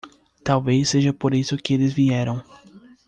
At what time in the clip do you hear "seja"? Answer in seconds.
0.89-1.13